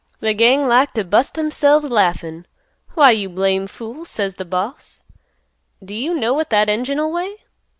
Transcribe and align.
"The 0.19 0.33
gang 0.33 0.67
like 0.67 0.93
t' 0.95 1.03
bust 1.03 1.35
themselves 1.35 1.87
laughin'. 1.87 2.47
'Why 2.95 3.11
you 3.11 3.29
blame 3.29 3.67
fool,' 3.67 4.03
says 4.03 4.33
the 4.33 4.45
boss; 4.45 5.03
'do 5.85 5.93
you 5.93 6.15
know 6.15 6.33
what 6.33 6.49
that 6.49 6.69
engine'll 6.69 7.11
weigh?" 7.11 7.35